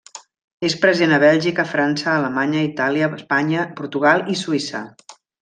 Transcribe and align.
És 0.69 0.75
present 0.85 1.11
a 1.17 1.19
Bèlgica, 1.23 1.65
França, 1.73 2.07
Alemanya, 2.13 2.63
Itàlia, 2.69 3.11
Espanya, 3.19 3.67
Portugal 3.83 4.25
i 4.35 4.41
Suïssa. 4.43 4.85